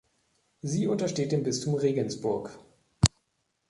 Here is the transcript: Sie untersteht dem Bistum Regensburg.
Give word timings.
Sie 0.63 0.87
untersteht 0.87 1.31
dem 1.31 1.43
Bistum 1.43 1.75
Regensburg. 1.75 2.57